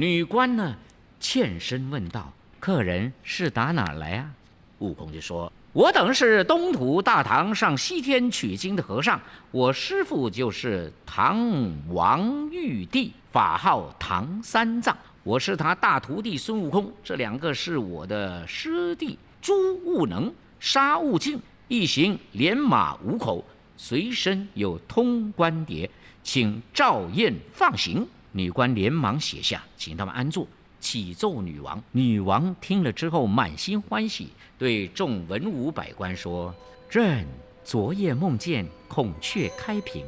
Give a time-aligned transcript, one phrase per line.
[0.00, 0.76] 女官呢，
[1.18, 4.30] 欠身问道：“客人是打哪儿来啊？”
[4.78, 19.52] 悟空就说：“我等是东土大唐上西天取经的和尚，我师父就是唐王玉帝，法号唐三藏，我是他大徒弟孙悟空，这两个是我的师弟朱
[19.84, 23.44] 悟能、沙悟净，一行连马五口，
[23.76, 25.90] 随身有通关牒，
[26.22, 30.46] 请赵燕放行。”女官连忙写下，请他们安坐，
[30.80, 31.82] 启奏女王。
[31.92, 34.28] 女王听了之后，满心欢喜，
[34.58, 36.54] 对众文武百官说
[36.88, 37.26] ：“朕
[37.64, 40.04] 昨夜梦见孔雀开屏，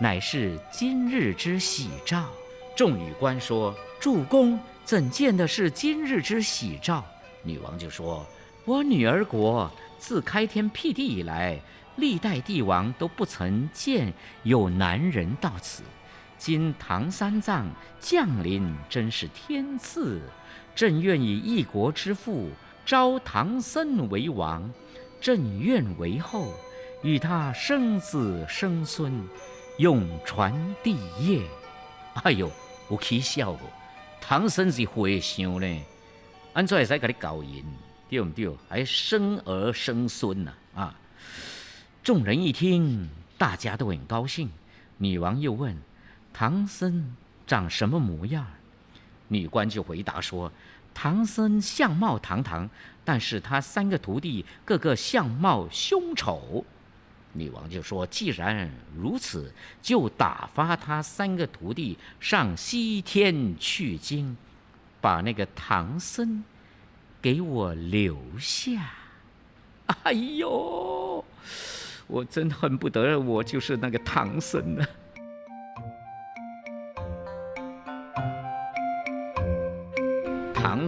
[0.00, 2.26] 乃是今日之喜兆。”
[2.74, 7.04] 众女官说：“主公怎见的是今日之喜兆？”
[7.44, 8.26] 女王就说
[8.64, 11.60] ：“我女儿国自开天辟地以来，
[11.96, 15.82] 历代帝王都不曾见有男人到此。”
[16.38, 17.66] 今唐三藏
[17.98, 20.22] 降临，真是天赐。
[20.74, 22.48] 朕愿以一国之父
[22.86, 24.70] 招唐僧为王，
[25.20, 26.54] 朕愿为后，
[27.02, 29.12] 与他生子生孙，
[29.78, 31.42] 永传帝业。
[32.22, 32.48] 哎呦，
[32.88, 33.64] 有起笑不？
[34.20, 35.82] 唐僧是和尚呢，
[36.52, 37.64] 安怎会使给你搞赢？
[38.08, 38.48] 对不对？
[38.68, 40.52] 还生儿生孙呢？
[40.74, 40.94] 啊！
[42.02, 44.48] 众人一听，大家都很高兴。
[44.96, 45.76] 女王又问。
[46.38, 47.16] 唐僧
[47.48, 48.46] 长什么模样？
[49.26, 50.52] 女官就回答说
[50.94, 52.70] ：“唐僧相貌堂堂，
[53.04, 56.64] 但是他三个徒弟个个相貌凶丑。”
[57.34, 64.36] 女王就说：“既然如此，就打发他三个徒弟上西天取经，
[65.00, 66.44] 把那个唐僧
[67.20, 68.92] 给我留下。”
[70.04, 71.24] 哎呦，
[72.06, 74.86] 我真恨不得我就是那个唐僧呢。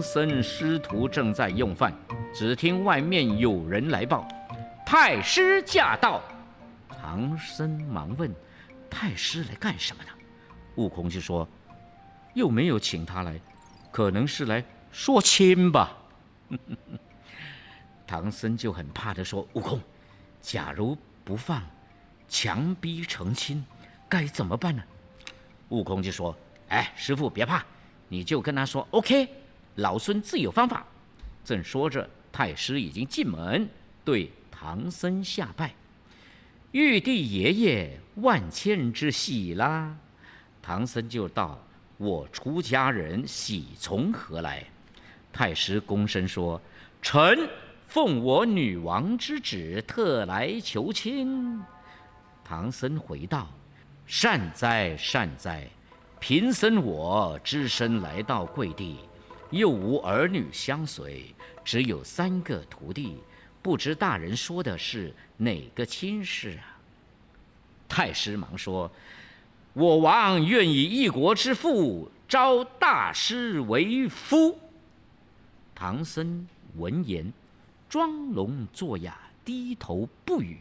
[0.01, 1.93] 僧师徒正在用饭，
[2.33, 4.27] 只听外面有人来报
[4.85, 6.21] ：“太师驾到。”
[6.89, 8.33] 唐僧忙问
[8.89, 10.09] ：“太师来干什么的？”
[10.75, 11.47] 悟空就说
[12.33, 13.39] ：“又没有请他来，
[13.91, 15.97] 可能是来说亲吧。
[18.07, 19.79] ”唐僧就很怕的说：“悟空，
[20.41, 21.61] 假如不放，
[22.27, 23.63] 强逼成亲，
[24.09, 24.83] 该怎么办呢？”
[25.69, 26.35] 悟空就说
[26.69, 27.65] ：“哎，师傅别怕，
[28.07, 29.27] 你就跟他说 OK。”
[29.75, 30.85] 老孙自有方法。
[31.43, 33.67] 正说着，太师已经进门，
[34.05, 35.73] 对唐僧下拜
[36.71, 39.95] ：“玉帝爷爷万千之喜啦！”
[40.61, 41.59] 唐僧就道
[41.97, 44.63] ：“我出家人喜从何来？”
[45.33, 46.61] 太师躬身说
[47.01, 47.49] ：“臣
[47.87, 51.59] 奉我女王之旨，特来求亲。”
[52.45, 53.49] 唐僧回道
[54.05, 55.67] ：“善哉善哉，
[56.19, 58.99] 贫僧我只身来到贵地。”
[59.51, 63.17] 又无儿女相随，只有三个徒弟，
[63.61, 66.79] 不知大人说的是哪个亲事啊？
[67.87, 68.89] 太师忙说
[69.73, 74.57] ：“我王愿以一国之父招大师为夫。”
[75.75, 76.47] 唐僧
[76.77, 77.31] 闻言，
[77.89, 80.57] 装聋作哑，低头不语。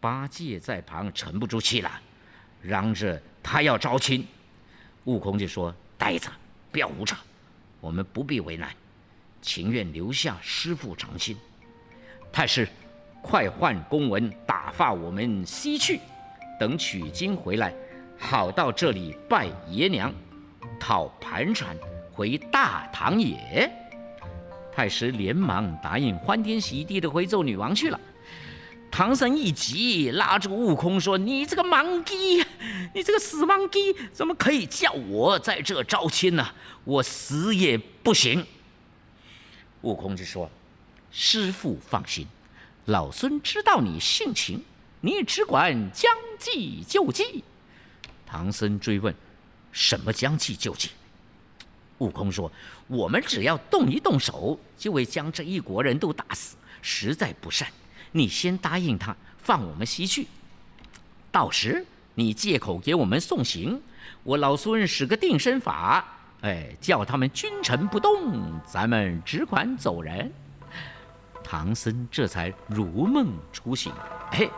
[0.00, 2.00] 八戒在旁沉不住气了，
[2.62, 4.26] 嚷着他要招亲。
[5.04, 6.28] 悟空就说：“呆子，
[6.72, 7.16] 不要胡扯。”
[7.80, 8.70] 我们不必为难，
[9.40, 11.36] 情愿留下师父长亲。
[12.32, 12.68] 太师，
[13.22, 16.00] 快换公文打发我们西去，
[16.58, 17.72] 等取经回来，
[18.18, 20.12] 好到这里拜爷娘，
[20.78, 21.76] 讨盘缠
[22.12, 23.70] 回大唐也。
[24.72, 28.00] 太师连忙答应，欢天喜地的回奏女王去了。
[28.90, 32.44] 唐僧一急，拉住悟空说：“你这个盲鸡，
[32.94, 36.48] 你这个死盲鸡，怎么可以叫我在这招亲呢？
[36.84, 38.44] 我死也不行。”
[39.82, 40.50] 悟空就说
[41.12, 42.26] ：“师傅放心，
[42.86, 44.64] 老孙知道你性情，
[45.00, 47.44] 你只管将计就计。”
[48.26, 49.14] 唐僧追问
[49.70, 50.90] ：“什么将计就计？”
[51.98, 52.50] 悟空说
[52.88, 57.68] ：“我们只要动一动手，就会将这一国人都打死，实在不善。”
[58.12, 60.26] 你先答应他放我们西去，
[61.30, 61.84] 到时
[62.14, 63.80] 你借口给我们送行，
[64.22, 66.04] 我老孙使个定身法，
[66.40, 70.32] 哎，叫他们君臣不动，咱们只管走人。
[71.44, 73.92] 唐僧这才如梦初醒，
[74.30, 74.50] 嘿，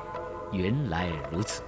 [0.53, 1.63] 原来如此。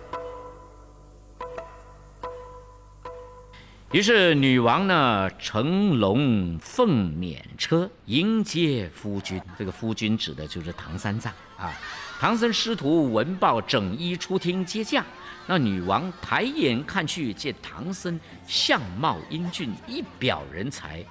[3.92, 11.70] 于是女王呢乘龙凤辇车迎接夫君，这个夫君指的就是唐三藏啊。
[12.18, 15.04] 唐僧师徒闻报，整衣出厅接驾。
[15.46, 21.04] 那女王抬眼看去，见唐僧相貌英俊，一表人才，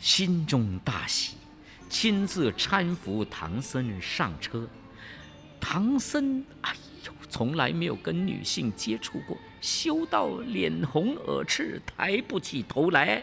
[0.00, 1.36] 心中大喜，
[1.88, 4.66] 亲自搀扶唐僧上车。
[5.60, 6.85] 唐僧，哎呦，
[7.36, 9.36] 从来没有跟女性接触过。
[9.60, 13.22] 羞到脸红耳赤，抬不起头来。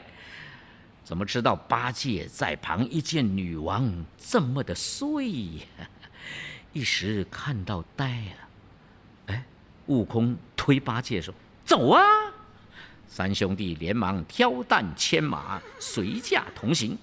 [1.03, 1.55] 怎么知道？
[1.55, 5.25] 八戒在旁一见女王这么的碎，
[6.73, 9.33] 一时看到呆了。
[9.33, 9.43] 哎，
[9.87, 11.33] 悟空推八戒说
[11.65, 12.03] ：“走啊！”
[13.09, 16.95] 三兄弟连忙挑担牵马，随驾同行。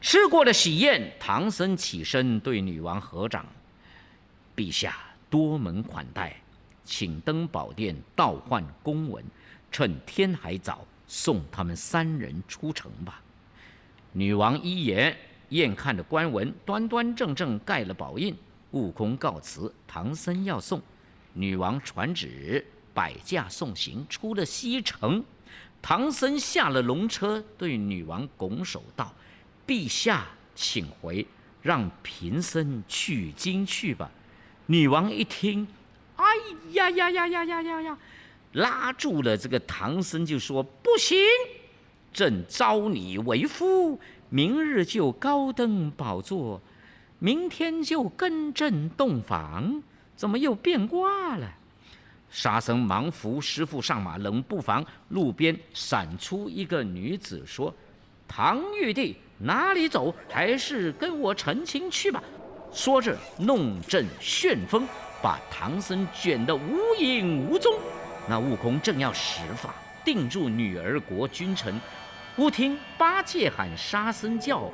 [0.00, 3.46] 吃过了喜宴，唐僧起身对女王合掌
[4.56, 4.96] ：“陛下
[5.32, 6.36] 多门款待。”
[6.84, 9.24] 请登宝殿倒换公文，
[9.70, 13.22] 趁天还早，送他们三人出城吧。
[14.12, 15.16] 女王一言，
[15.50, 18.36] 验看着官文，端端正正盖了宝印。
[18.72, 20.82] 悟空告辞，唐僧要送。
[21.32, 25.24] 女王传旨，摆驾送行，出了西城。
[25.80, 29.14] 唐僧下了龙车，对女王拱手道
[29.66, 31.24] ：“陛下，请回，
[31.62, 34.10] 让贫僧取经去吧。”
[34.66, 35.66] 女王一听。
[36.16, 36.24] 哎
[36.72, 37.98] 呀呀呀呀呀呀呀！
[38.52, 41.18] 拉住了这个唐僧，就说：“不行，
[42.12, 43.98] 朕招你为夫，
[44.28, 46.60] 明日就高登宝座，
[47.18, 49.82] 明天就跟朕洞房，
[50.14, 51.50] 怎么又变卦了？”
[52.30, 57.74] 沙僧忙扶师傅上马，冷不防路边闪出一个女子，说
[58.28, 60.14] ：“唐玉帝哪里走？
[60.30, 62.22] 还是跟我成亲去吧。”
[62.72, 64.88] 说着弄阵旋风。
[65.22, 67.72] 把唐僧卷得无影无踪，
[68.28, 69.72] 那悟空正要使法
[70.04, 71.80] 定住女儿国君臣，
[72.34, 74.68] 忽听八戒喊沙僧叫，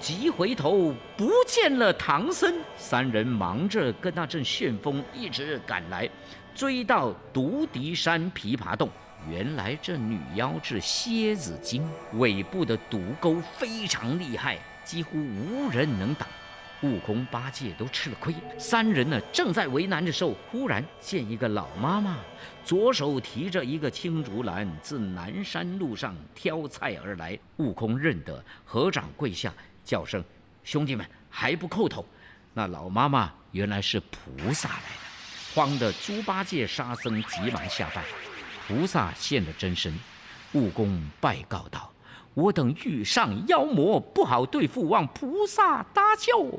[0.00, 2.52] 急回头不见了唐僧。
[2.76, 6.10] 三人忙着跟那阵旋风一直赶来，
[6.56, 8.90] 追到独敌山琵琶洞，
[9.30, 16.26] 原来这女妖是蝎子精，尾部的毒钩非常厉害，几乎无人能挡。
[16.84, 22.18] 悟空、八戒都吃了亏，三人呢正在为难的时候，忽然见一个老妈妈，
[22.62, 27.38] 左手提着一个青竹篮，自南山路上挑菜而来。
[27.56, 29.50] 悟空认得，合掌跪下，
[29.82, 30.22] 叫声
[30.62, 32.04] ：“兄弟们，还不叩头！”
[32.52, 38.04] 那老妈妈原来是菩萨来的，慌得猪八戒、沙僧急忙下拜。
[38.68, 39.98] 菩萨现了真身，
[40.52, 41.93] 悟空拜告道。
[42.34, 46.50] 我等遇上妖魔，不好对付，望菩萨搭救。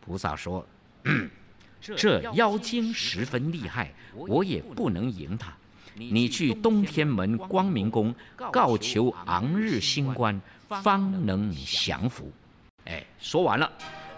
[0.00, 0.66] 菩萨说
[1.80, 5.52] ：“这妖精十分厉害，我也不能赢他。
[5.94, 12.30] 你去东天门光明宫告求昂日星官，方能降服。”
[12.86, 13.70] 哎，说完了，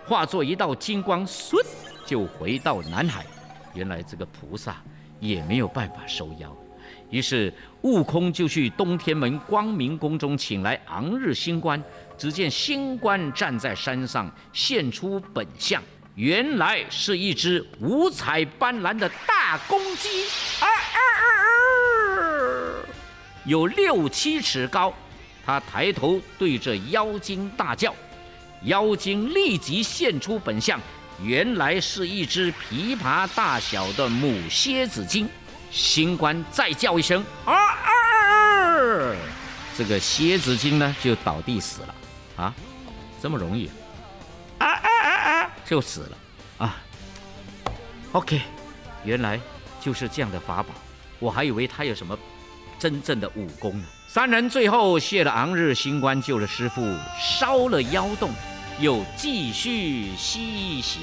[0.06, 1.56] 化作一道金光，嗖
[2.06, 3.26] 就回到南海。
[3.74, 4.82] 原来这个菩萨
[5.18, 6.56] 也没有办法收妖。
[7.10, 7.52] 于是
[7.82, 11.82] 悟空就去东天门光明宫中请来昂日星官。
[12.16, 15.82] 只见星官站在山上，现出本相，
[16.14, 20.08] 原来是一只五彩斑斓的大公鸡，
[20.60, 21.24] 啊啊啊
[22.12, 22.84] 啊！
[23.46, 24.92] 有六七尺高。
[25.46, 27.94] 他抬头对着妖精大叫，
[28.64, 30.78] 妖精立即现出本相，
[31.24, 35.26] 原来是一只琵琶大小的母蝎子精。
[35.70, 37.90] 星官再叫一声啊啊
[38.80, 39.16] 啊！
[39.76, 41.94] 这个蝎子精呢就倒地死了
[42.36, 42.54] 啊，
[43.22, 43.70] 这么容易
[44.58, 46.18] 啊啊啊啊就死了
[46.58, 46.76] 啊。
[48.12, 48.42] OK，
[49.04, 49.40] 原来
[49.80, 50.74] 就是这样的法宝，
[51.18, 52.18] 我还以为他有什么
[52.78, 53.86] 真正的武功呢。
[54.08, 56.82] 三人最后谢了昂日新官，救了师傅，
[57.18, 58.34] 烧了妖洞，
[58.80, 61.00] 又继续西行。